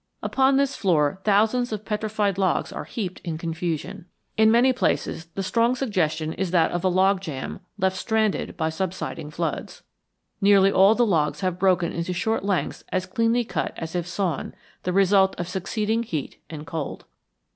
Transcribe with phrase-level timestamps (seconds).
[0.23, 4.05] Upon this floor thousands of petrified logs are heaped in confusion.
[4.35, 8.69] In many places the strong suggestion is that of a log jam left stranded by
[8.69, 9.83] subsiding floods.
[10.41, 14.55] Nearly all the logs have broken into short lengths as cleanly cut as if sawn,
[14.81, 17.05] the result of succeeding heat and cold.